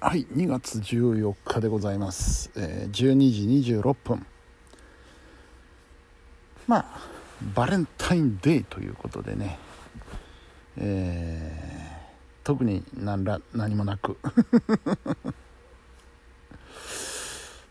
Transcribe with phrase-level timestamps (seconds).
[0.00, 4.24] はい2月14日でございます、えー12時26分。
[6.68, 6.86] まあ
[7.52, 9.58] バレンタインデーということでね。
[10.76, 11.98] えー
[12.44, 14.16] 特に何ら何もなく。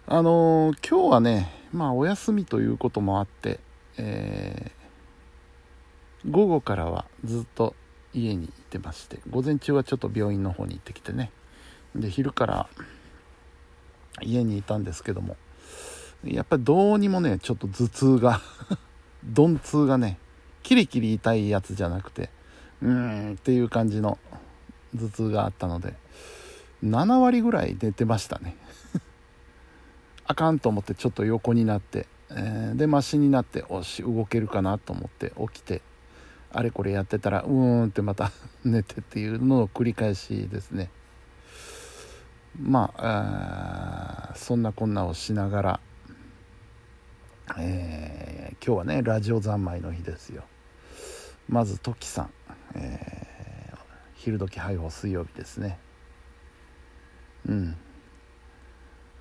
[0.06, 3.62] あのー今日はねまあお休みということもあって、
[3.96, 7.74] えー午後からはずっと
[8.14, 11.32] 家にいてまして午前中はちょっと病院の方に行ってきてね。
[11.96, 12.68] で昼から
[14.22, 15.36] 家にいたんですけども
[16.24, 18.42] やっぱりどうにもねちょっと頭痛が
[19.24, 20.18] 鈍痛がね
[20.64, 22.30] キリキリ痛いやつじゃなくて
[22.82, 24.18] うーんっていう感じの
[24.96, 25.96] 頭痛があったので
[26.84, 28.56] 7割ぐらい寝てましたね。
[30.28, 35.82] あかんと思ってちょっと横になって、えーでマシになっておし動けるかなと思って起きて
[36.52, 38.32] あれこれやってたらうーんってまた
[38.64, 40.90] 寝てっていうのの繰り返しですね。
[42.60, 45.80] まあそんなこんなをしながら、
[47.58, 50.44] えー今日はねラジオ三昧の日ですよ。
[51.48, 52.30] まずトキさん、
[52.76, 53.78] えー
[54.16, 55.78] 昼時配報水曜日ですね。
[57.48, 57.78] うん。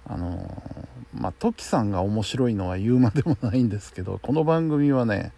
[0.07, 5.33] あのーまあトキさんが面白いのは言うまでもないんですけどこの番組はね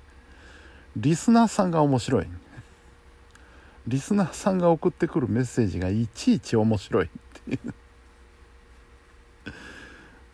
[0.97, 2.27] リスナーさんが面白い。
[3.89, 7.09] リスナーさんが送ってくるメッセージがいちいち面白いっ
[7.45, 7.75] ていう。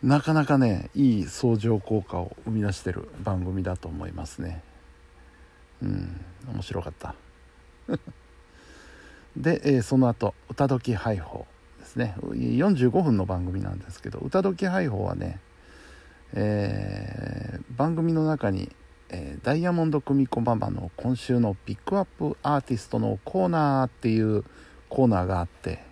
[0.03, 4.61] なかなかねいい相乗効果を生み出してる番組だと思いますね。
[5.81, 6.21] うん
[6.53, 7.15] 面白かった。
[9.37, 11.45] で、えーその後歌時配報
[11.79, 12.15] ですね。
[12.21, 15.39] 45分の番組なんですけど歌時配報はね、
[16.33, 18.71] えー番組の中に、
[19.09, 24.43] えーダイヤモンド組子ママの今週のピックアップアーティストのコーナーっていう
[24.89, 25.83] コーナーがあって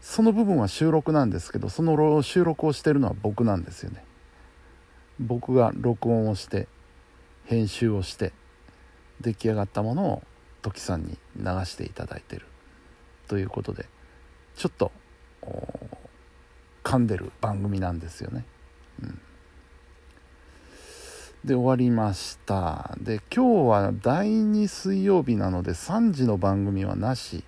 [0.00, 4.04] その部分は収録なんですけどその収録をしてるのは僕なんですよね。
[5.18, 6.66] 僕が録音をして
[7.44, 8.32] 編集をして
[9.20, 10.22] 出来上がったものを
[10.62, 12.46] トキさんに流していただいてる
[13.28, 13.86] ということで
[14.56, 14.90] ちょっと
[16.82, 18.46] 噛んでる番組なんですよね、
[19.02, 19.20] うん、
[21.44, 22.96] で終わりました。
[22.98, 27.44] で今日は第2水曜日なので3時の番組はなし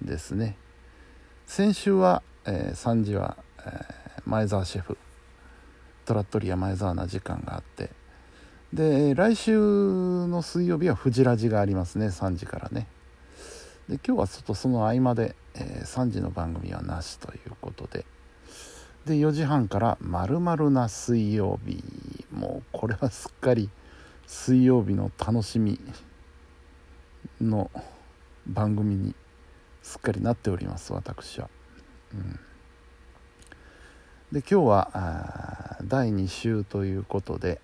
[0.00, 0.56] ですね。
[1.46, 3.94] 先週は、えー3時は、えー
[4.26, 4.96] 前澤シェフ
[6.06, 7.90] トラットリア前澤な時間があって。
[8.72, 12.86] で来週の水曜日はフジラジがありますね3時からね。
[13.88, 18.06] で今日はちょっとその合間で、えー3時の番組はなしということで。
[19.04, 21.84] で4時半から「まるまるな水曜日」
[22.32, 23.68] もうこれはすっかり
[24.26, 25.78] 水曜日の楽しみ
[27.42, 27.70] の
[28.46, 29.14] 番組に
[29.84, 31.50] すっかりなっております私は。
[32.14, 32.40] うん、
[34.32, 37.60] で今日は第2週ということで、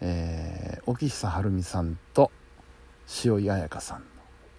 [0.00, 2.30] えー、沖久晴美さんと
[3.24, 4.04] 塩井彩香さんの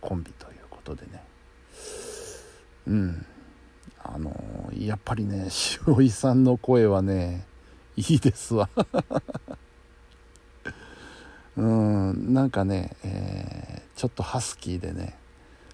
[0.02, 1.24] コンビということでね。
[2.88, 3.26] うん。
[4.04, 5.48] あのーやっぱりね
[5.88, 7.46] 塩井さんの声はね
[7.96, 8.68] いいですわ。
[11.56, 12.34] うん。
[12.34, 15.21] なんかね、えーちょっとハスキーでね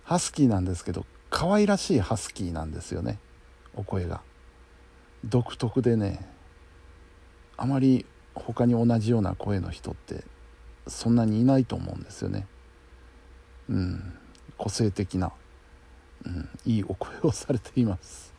[0.07, 3.19] ハスキーなんですけど可愛らしいハスキーなんですよね。
[3.75, 4.21] お声が。
[5.25, 6.25] 独特でね
[7.57, 10.23] あまり他に同じような声の人って
[10.87, 12.47] そんなにいないと思うんですよね。
[13.69, 14.13] うん。
[14.57, 15.33] 個性的な、
[16.25, 18.33] うん、いいお声をされています。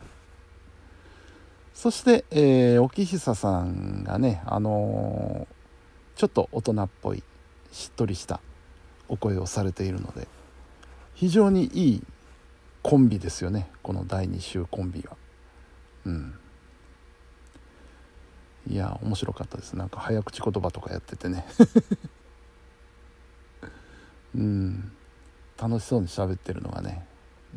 [1.75, 5.59] そして、えー、沖久さんがねあのー
[6.19, 7.23] ちょっと大人っぽい
[7.71, 8.41] しっとりした
[9.07, 10.27] お声をされているので
[11.19, 12.03] 非常にいい
[12.81, 13.69] コンビですよね。
[13.83, 15.17] この第2週コンビは。
[16.05, 16.33] うん。
[18.69, 19.73] いや面白かったです。
[19.73, 21.45] なんか早口言葉とかやっててね。
[24.33, 24.91] うん。
[25.61, 27.05] 楽しそうに喋ってるのがね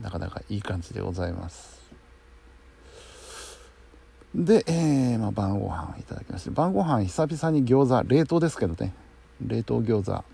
[0.01, 1.81] なかなかいい感じでございます。
[4.35, 8.93] で、えーまあ、晩ご飯いただきまして晩ご飯久々に餃子冷凍ですけどね。
[9.41, 10.25] 冷凍餃子。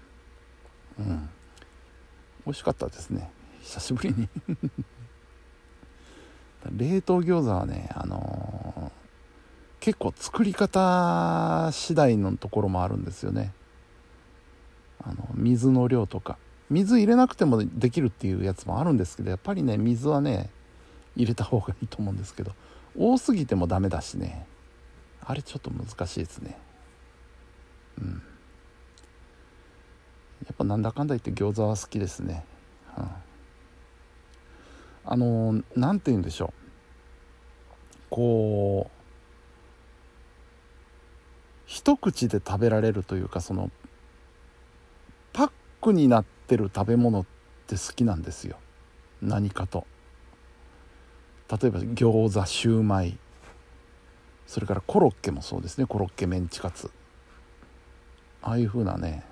[0.99, 1.29] うん。
[2.49, 3.31] 美味しかったですね。
[3.61, 4.27] 久しぶりに。
[6.73, 8.99] 冷凍餃子はねあのー
[9.81, 13.53] 結構作り方次第のところもあるんですよね。
[15.01, 16.39] あの水の量とか。
[16.71, 20.51] 水入れなくてもできるっていうやつもあるんですけどやっぱりね水はね
[21.17, 22.53] 入れた方がいいと思うんですけど
[22.99, 24.47] 多すぎてもダメだしね。
[25.25, 26.59] あれちょっと難しいですね。
[28.01, 28.23] うん。
[30.49, 32.45] やっぱなんだかんだ言って餃子は好きですね、
[32.97, 33.09] うん。
[35.05, 36.53] あの何て言うんでしょう。
[38.11, 38.99] こう
[41.67, 43.71] 一口で食べられるというかその
[45.35, 45.51] パッ
[45.83, 47.27] クになってる食べ物っ
[47.67, 48.57] て好きなんですよ。
[49.21, 49.87] 何かと。
[51.51, 53.19] 例えば餃子シューマイ。
[54.47, 55.85] それからコロッケもそうですね。
[55.87, 56.91] コロッケメンチカツ。
[58.41, 59.25] ああいう風なね、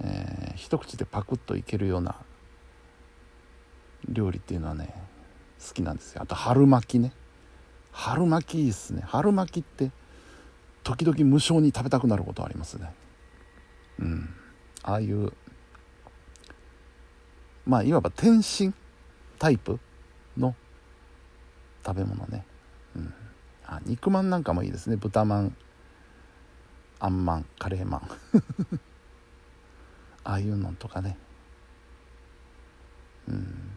[0.00, 2.16] えー、一口でパクッといけるような
[4.08, 4.94] 料理っていうのはね
[5.66, 6.22] 好きなんですよ。
[6.22, 7.12] あと春巻きね。
[7.92, 9.02] 春巻きいいっすね。
[9.06, 9.90] 春巻きって
[10.82, 12.92] 時々無性に食べたくなることありますね。
[14.00, 14.34] うん。
[14.82, 15.32] ああいう
[17.66, 18.74] まあいわば天津
[19.38, 19.78] タイプ
[20.36, 20.54] の
[21.86, 22.44] 食べ物ね、
[22.96, 23.14] うん、
[23.66, 24.96] あ肉まんなんかもいいですね。
[24.96, 25.56] 豚まん
[26.98, 28.10] あんまんカレーまん。
[30.24, 31.16] ああいうのとかね。
[33.28, 33.72] うん。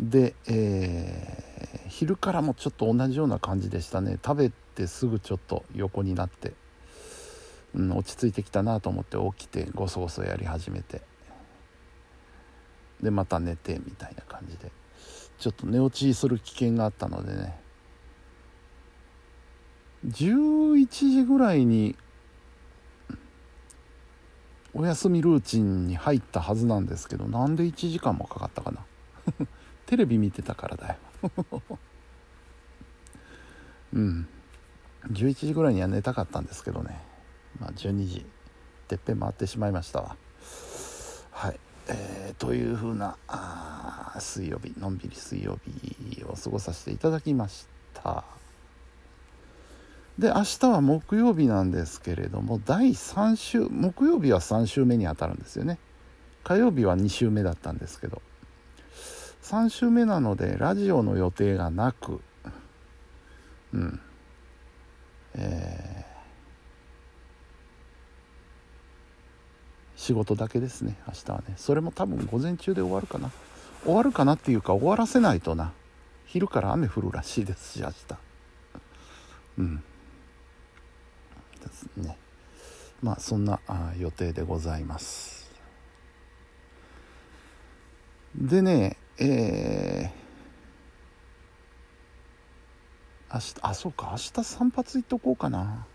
[0.00, 4.18] で、えー、昼からもちょっと同じような感じでしたね。
[4.24, 6.52] 食べてすぐちょっと横になって、
[7.74, 11.02] うん、落ち着いてきたなと思って起きてごそごそやり始めて。
[13.02, 14.70] でまた寝てみたいな感じで。
[15.38, 17.60] ちょっと寝落ちする危険があったのでね。
[20.06, 21.96] 11時ぐらいに
[24.74, 28.84] お休みルーチンに入ったはずなんですけどなんで1時間もかかったかな？
[29.86, 30.96] テレビ見てたからだよ。
[33.92, 34.28] うん。
[35.10, 37.00] 11時ぐらいには寝たかったんですけどね。
[37.60, 38.26] まあ12時。
[38.88, 40.16] てっぺん回ってしまいましたわ。
[41.30, 41.60] はい。
[41.88, 48.24] えー、というふうなあ水曜日のんびり水曜日を過ごさせていただきました。
[50.18, 55.78] で明日は木曜日なんですけれども第3週木曜日は3週目にあたるんですよね。
[56.44, 58.20] 火曜日は2週目だったんですけど。
[59.42, 62.20] 3週目なのでラジオの予定がなく
[63.72, 64.00] うん。
[65.34, 71.54] えー、仕事だけですね明日はね。
[71.56, 73.30] それも多分午前中で終わるかな。
[73.84, 75.72] 終わるかなっていうか終わらせないとな。
[76.26, 77.94] 昼から雨降るらしいですし明日。
[79.58, 79.82] うん。
[81.62, 82.18] ですね。
[83.02, 83.60] まあそんな
[83.98, 85.50] 予定でございます。
[88.36, 95.86] でねえー、明日あそうか明日散髪行っとこうかな。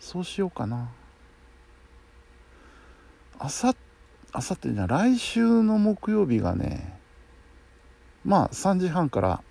[0.00, 0.90] そうしようかな。
[3.38, 3.74] あさ
[4.32, 6.98] あさってじゃ来週の木曜日がね
[8.24, 9.42] まあ3時半から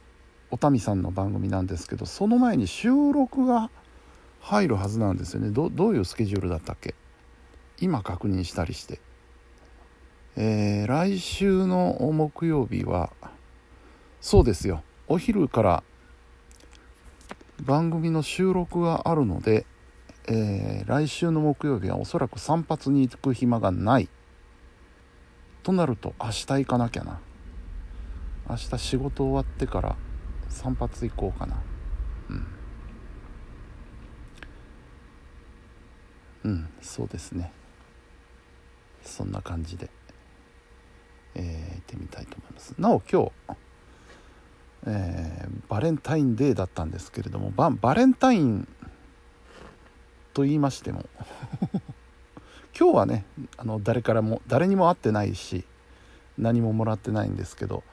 [0.50, 3.70] おたみさんの番組なんですけどその前に収録が
[4.42, 5.50] 入るはずなんですよね。
[5.52, 6.96] どどういうスケジュールだったっけ？
[7.80, 9.00] 今確認したりして。
[10.36, 13.12] えー、来週の木曜日は
[14.20, 14.84] そうですよ。
[15.08, 15.84] お昼から
[17.64, 19.66] 番組の収録があるので、
[20.28, 24.10] えー、来週の木曜日はおそらく散髪に行く暇がない。
[25.64, 27.20] となると明日行かなきゃな。
[28.50, 29.96] 明日仕事終わってから
[30.50, 31.62] 散髪行こうかな。
[32.30, 32.48] うん。
[36.44, 37.52] うんそうですね。
[39.04, 39.90] そんな感じで
[41.36, 42.74] えー、行ってみたいと思います。
[42.78, 43.32] なお今日、
[44.88, 48.68] えー、バレンタインデーだったんですけれどもババレンタイン
[50.34, 51.06] と言いましても
[52.78, 53.26] 今日はね
[53.58, 55.66] あの誰からも誰にも会ってないし
[56.38, 57.84] 何ももらってないんですけど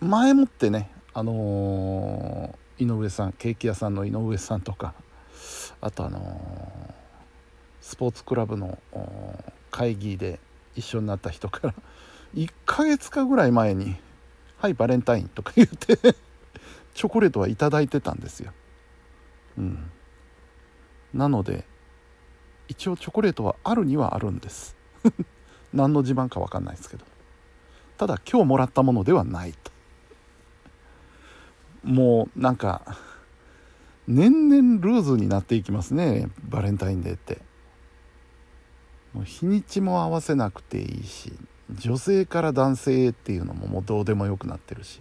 [0.00, 4.94] 前もってねあのー、井上さんケーキ屋さんの井上さんとか
[5.80, 6.94] あとあの、
[7.80, 8.78] スポーツクラブの
[9.70, 10.40] 会議で
[10.74, 11.74] 一緒になった人から
[12.34, 13.96] 1ヶ月かぐらい前に
[14.58, 15.96] 「はいバレンタイン」とか言って
[16.94, 18.52] チョコレートは頂いてたんですよ。
[19.58, 19.90] うん、
[21.14, 21.64] なので
[22.68, 24.76] 一応チョコレートはあるにはあるんです。
[25.72, 27.04] 何の自慢か分かんないですけど。
[27.96, 29.70] ただ今日もらったものではないと。
[31.84, 32.82] もうなんか
[34.08, 37.38] 年々ルーズになっていきますねバレンタインデーって。
[39.12, 41.32] もう日にちも合わせなくていいし
[41.70, 45.00] 女性から男性っていうのももうどうでもよくなってるし。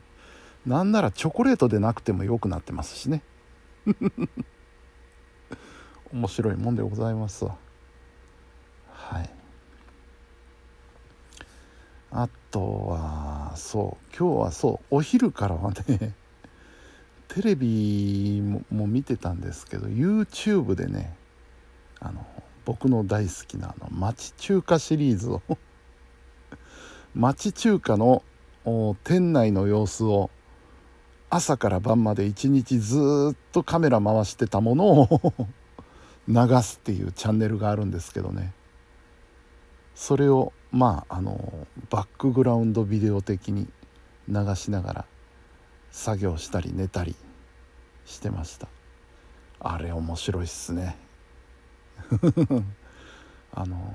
[0.65, 3.21] なんならチョコレートでなくてもよくなってますしね。
[6.12, 7.55] 面白いもんでございますわ。
[8.89, 9.29] はい。
[12.09, 14.15] あとはそう。
[14.17, 14.85] 今日はそう。
[14.89, 16.15] お昼からはね
[17.27, 18.41] テレビ
[18.72, 21.15] も見てたんですけど YouTube でね
[22.00, 22.25] あの
[22.65, 25.41] 僕の大好きなあの町中華シリーズを
[27.13, 28.24] 町中華の
[29.03, 30.29] 店内の様子を
[31.29, 32.98] 朝から晩まで一日ず
[33.34, 35.22] っとカメラ回してたものを
[36.27, 38.53] 流すっていうチャンネルがあるんですけどね。
[39.94, 43.67] それをまああのバックグラウンドビデオ的に
[44.27, 45.05] 流しながら
[45.96, 47.16] 作業したり寝たり
[48.06, 48.68] してました。
[49.62, 50.98] あれ面白いっすね。
[53.56, 53.94] あの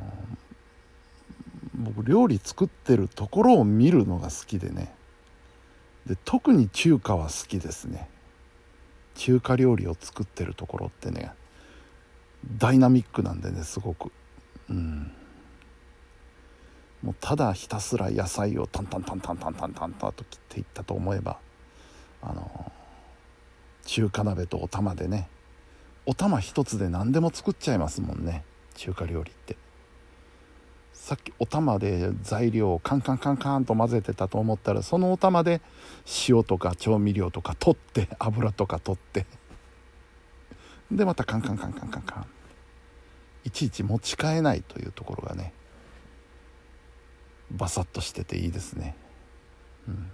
[1.74, 4.94] 僕料理作ってるところを見るのが好きでね。
[6.06, 8.08] で特に中華は好きですね。
[9.14, 11.30] 中華料理を作ってるところってね
[12.56, 14.10] ダイナミックなんでねすごく。
[14.70, 15.12] うん。
[17.02, 21.38] もうただひたすら野菜をタンタンタンタンタンタンタンと切っていったと思えば
[22.22, 22.72] あの
[23.86, 25.28] 中華鍋とお玉でね。
[26.06, 28.44] お玉一つで何でも作っちゃいますもんね。
[28.74, 29.56] 中華料理って。
[30.92, 35.60] さっきお玉で材料をカンカンカンカンと混ぜてたと思ったらそのお玉で
[36.28, 39.26] 塩とか調味料とか取って油とか取って。
[40.90, 42.26] でまたカンカンカンカンカンカン。
[43.44, 45.54] いちいち持ち替えないというところがね
[47.50, 48.94] バサッとしてていいですね。
[49.88, 50.12] うん。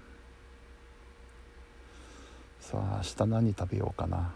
[2.66, 4.34] さあ明日何食べようかな。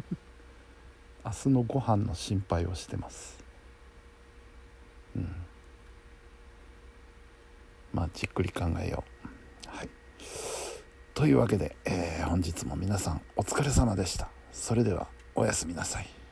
[1.26, 3.38] 明日のご飯の心配をしてます。
[5.14, 5.28] うん。
[7.92, 9.04] まあじっくり考えよ
[9.66, 9.68] う。
[9.68, 9.90] はい。
[11.12, 14.30] というわけで、えー、本日も皆さんお疲れ様でした。
[14.50, 16.23] それではおやすみなさい。